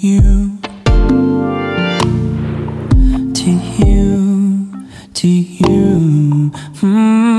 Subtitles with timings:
[0.00, 0.58] you,
[3.34, 6.50] to you, to you.
[6.80, 7.37] Mm.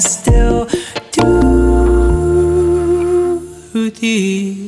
[0.00, 0.66] Still
[1.12, 1.80] do
[3.90, 4.63] this.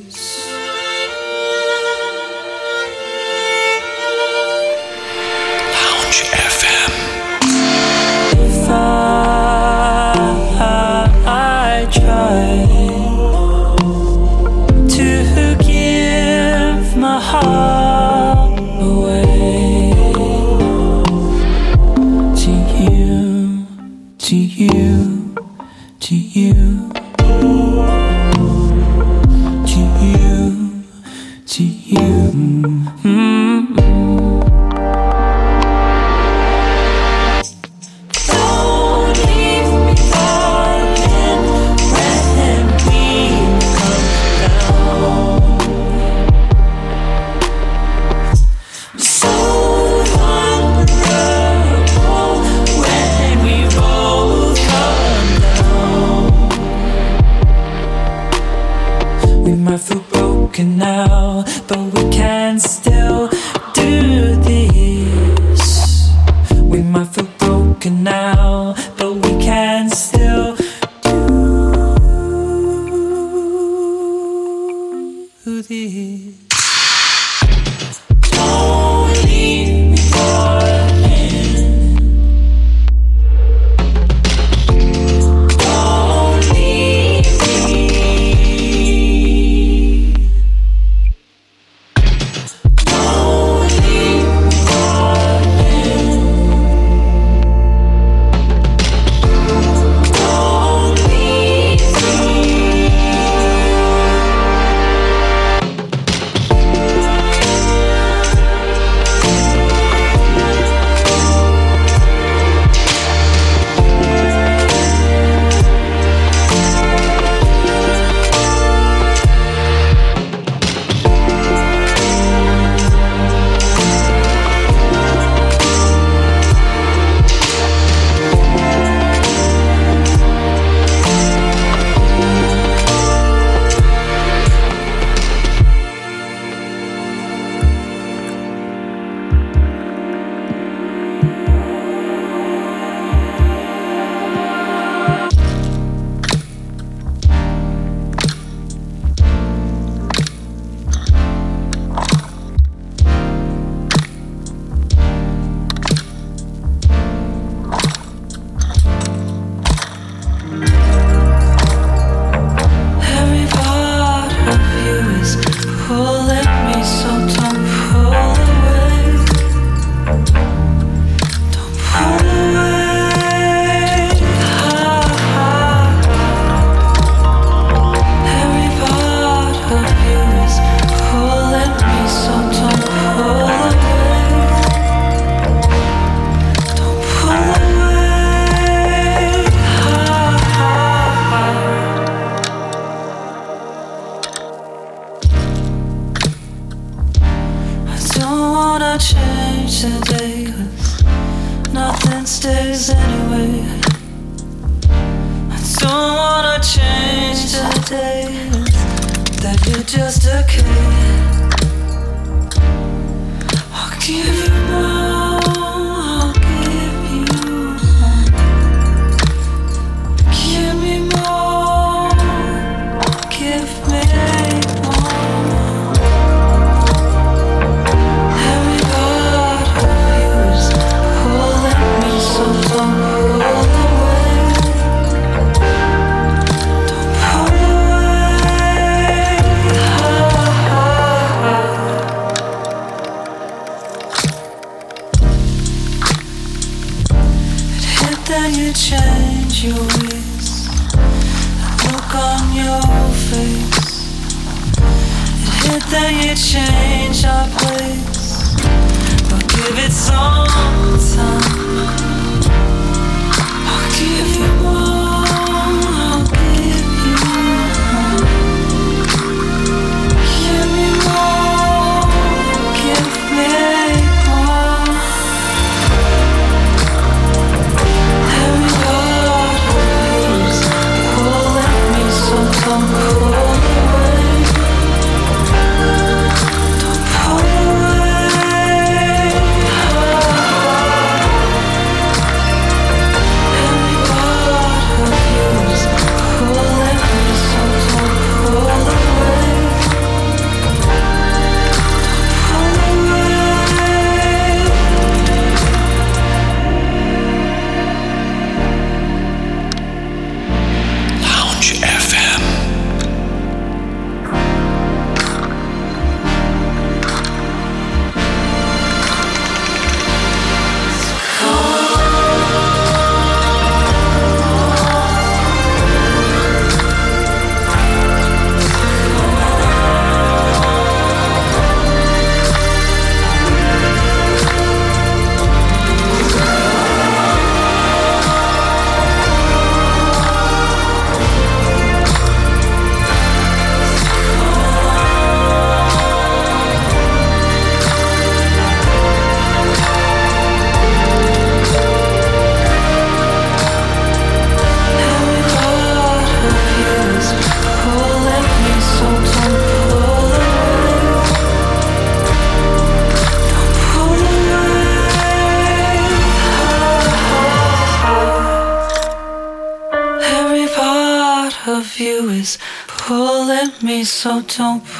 [374.26, 374.95] So don't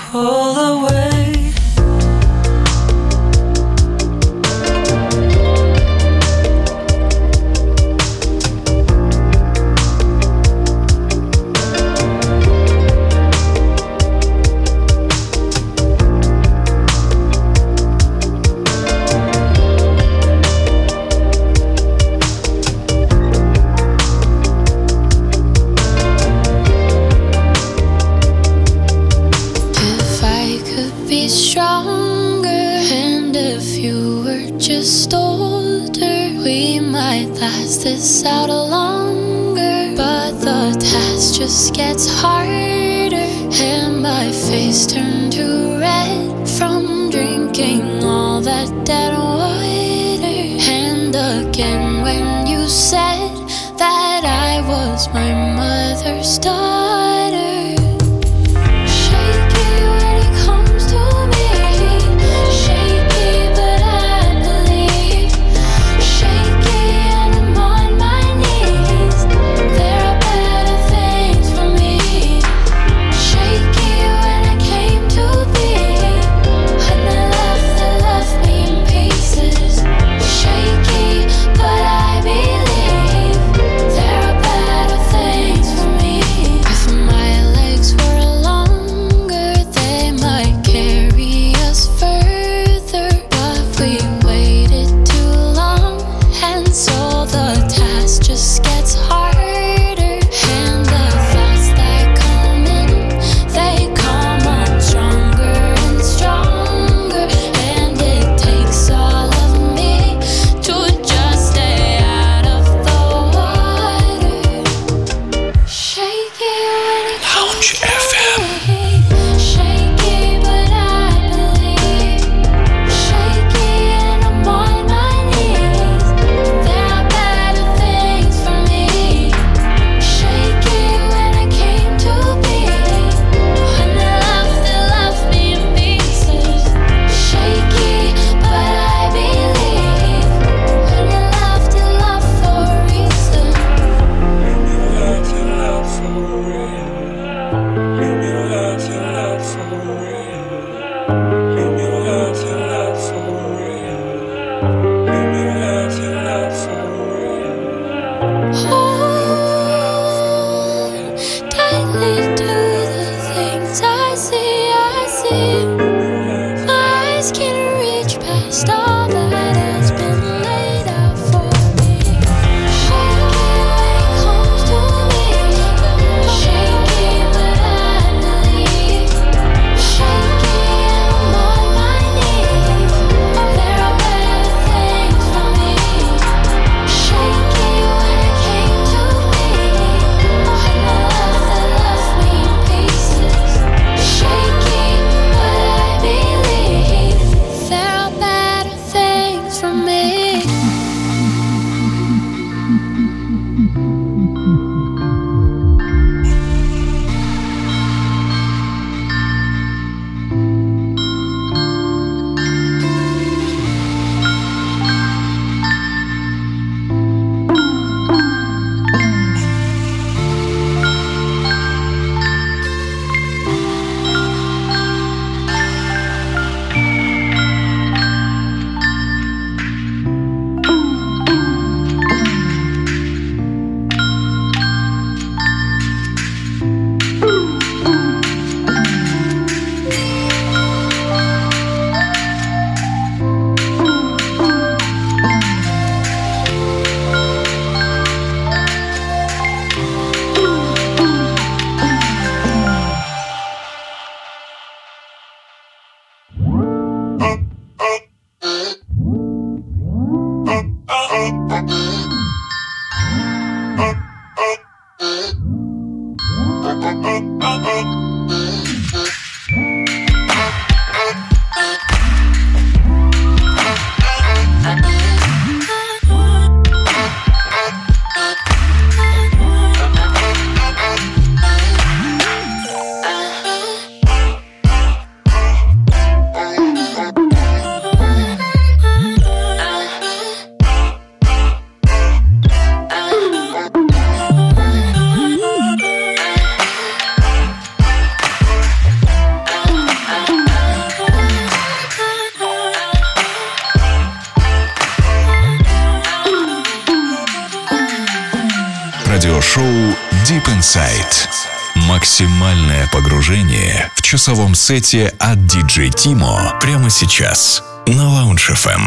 [314.17, 318.81] двухчасовом сете от DJ Timo прямо сейчас на Lounge FM.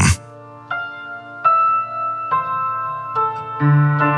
[3.61, 4.08] thank you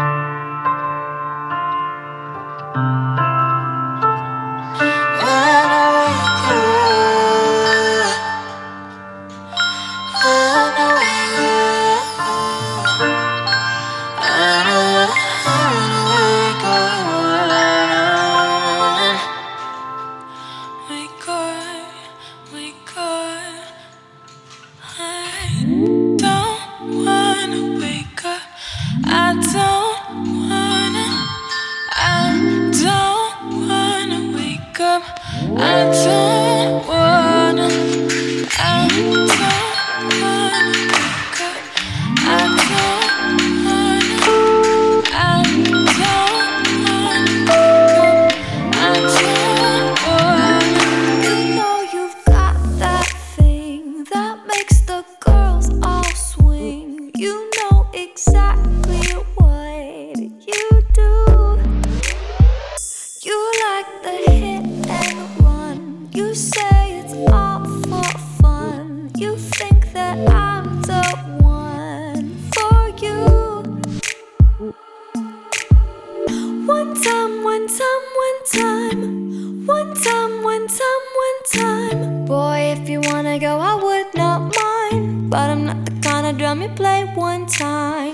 [76.65, 79.65] One time, one time, one time.
[79.65, 82.25] One time, one time, one time.
[82.25, 85.29] Boy, if you wanna go, I would not mind.
[85.29, 88.13] But I'm not the kind of drum you play one time.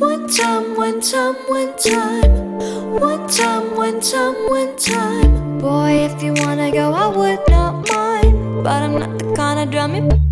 [0.00, 2.58] One time, one time, one time.
[3.00, 5.58] One time, one time, one time.
[5.58, 8.64] Boy, if you wanna go, I would not mind.
[8.64, 10.23] But I'm not the kind of drum you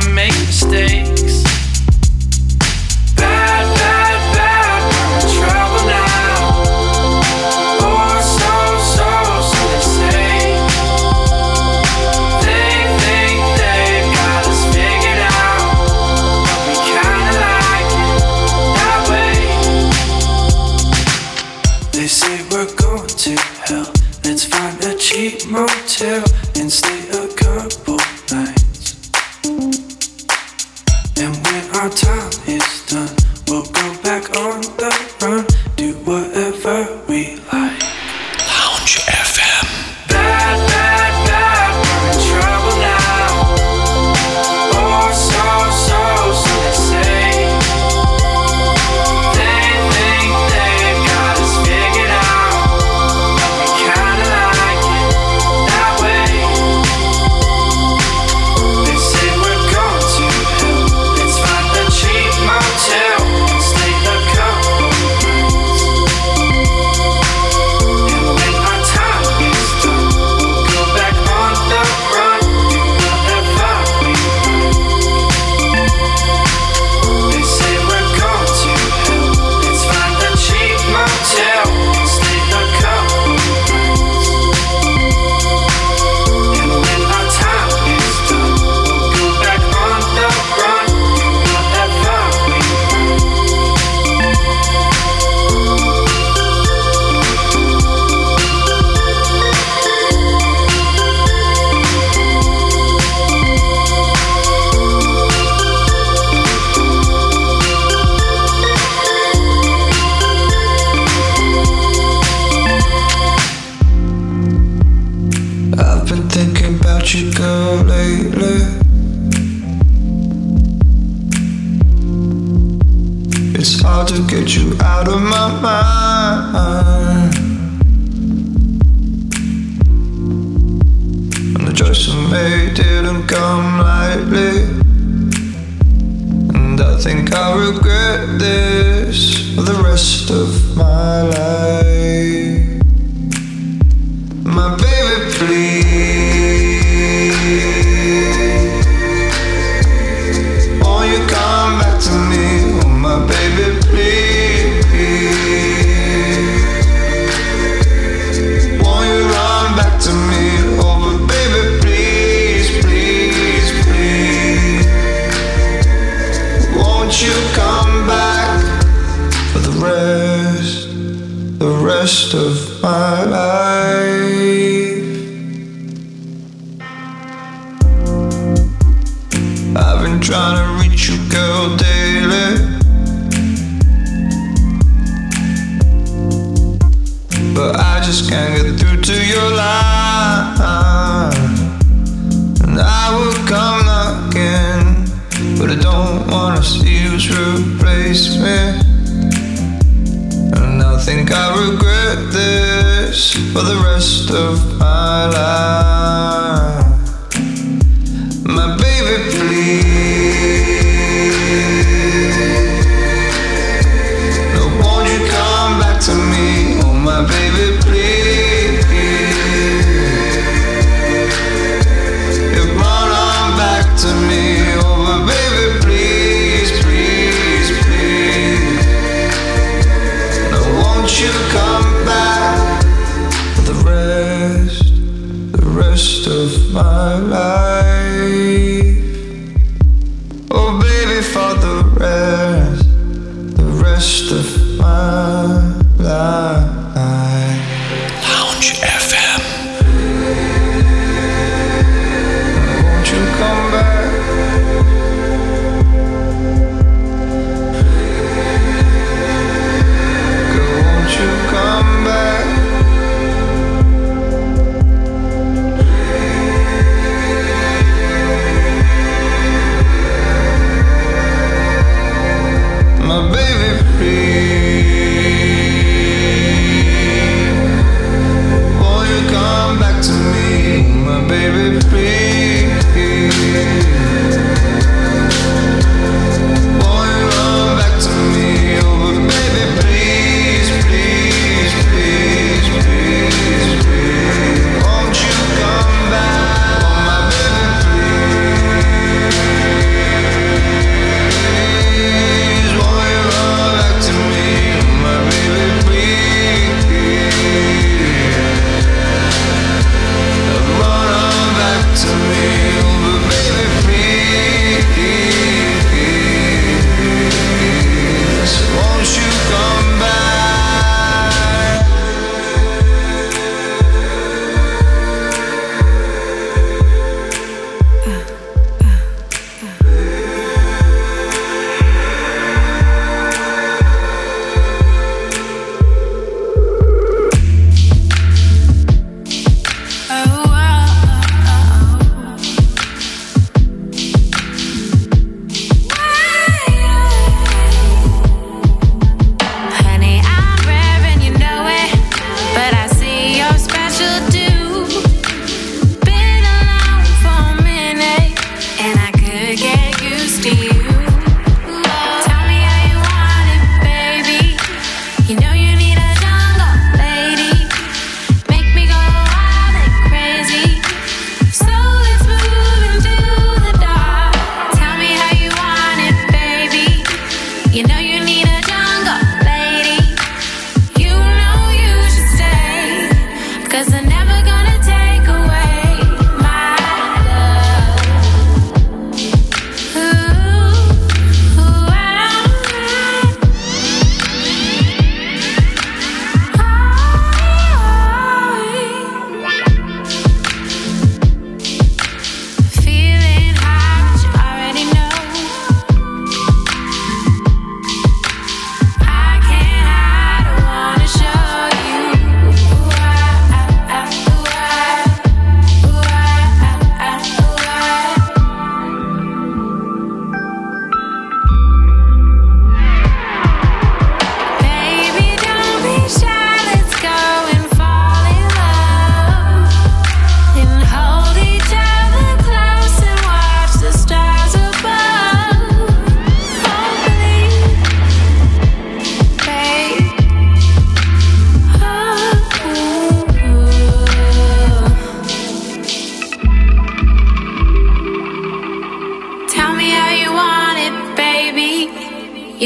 [0.00, 1.15] to make mistakes.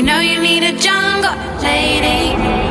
[0.00, 2.69] You know you need a jungle lady.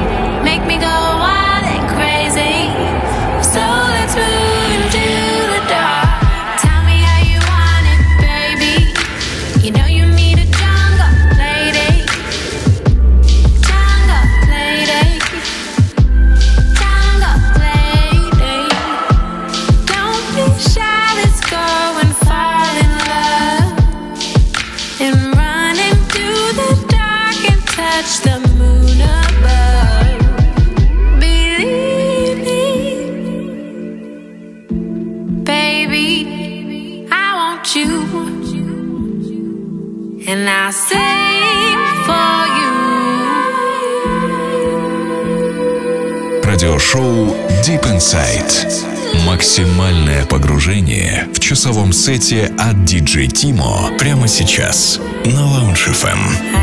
[46.94, 47.36] Радиошоу
[47.66, 49.26] Deep Inside.
[49.26, 56.59] Максимальное погружение в часовом сете от DJ Timo прямо сейчас на Lounge FM.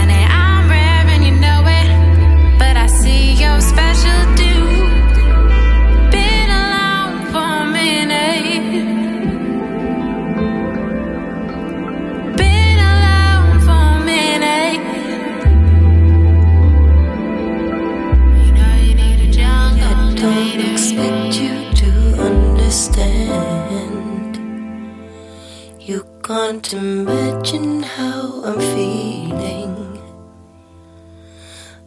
[26.66, 30.02] Can't imagine how I'm feeling.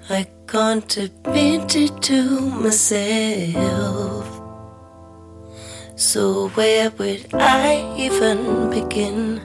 [0.09, 4.25] I can't admit it to myself.
[5.95, 9.41] So, where would I even begin?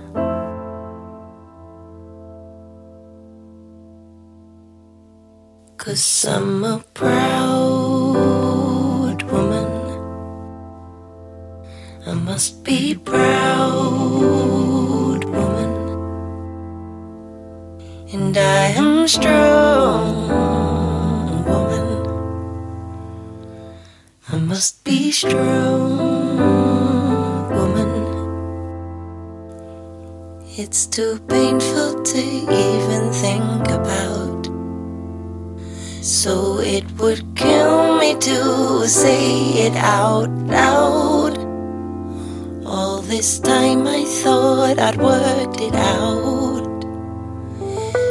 [5.76, 8.12] Cause I'm a proud
[9.32, 9.66] woman.
[12.06, 14.63] I must be proud
[18.36, 20.28] And I am strong
[21.46, 21.86] woman.
[24.28, 26.38] I must be strong
[27.54, 27.92] woman.
[30.58, 34.50] It's too painful to even think about.
[36.02, 41.38] So it would kill me to say it out loud.
[42.66, 46.43] All this time I thought I'd worked it out.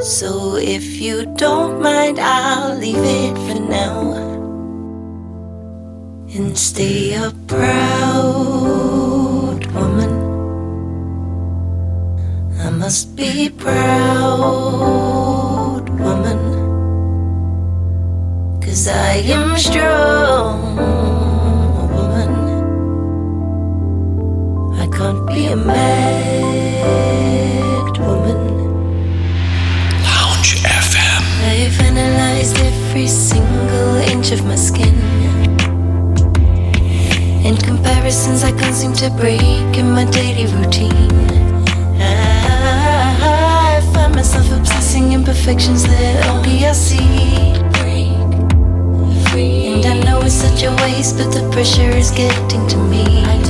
[0.04, 4.12] So if you don't mind, I'll leave it for now.
[6.36, 8.36] And stay a proud
[9.72, 10.12] woman.
[12.60, 13.80] I must be proud
[15.88, 16.40] woman.
[18.60, 20.76] Cause I am strong
[21.96, 22.32] woman.
[24.82, 26.33] I can't be a mad
[32.96, 34.94] every single inch of my skin.
[37.44, 39.42] In comparisons I can't seem to break
[39.76, 41.10] in my daily routine.
[41.98, 47.54] I find myself obsessing imperfections that only I see.
[49.74, 53.43] And I know it's such a waste, but the pressure is getting to me.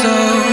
[0.00, 0.47] So